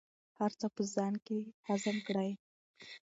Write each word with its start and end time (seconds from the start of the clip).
هر 0.39 0.51
څه 0.59 0.67
په 0.75 0.83
ځان 0.93 1.13
کې 1.25 1.39
هضم 1.67 1.97
کړئ. 2.07 2.31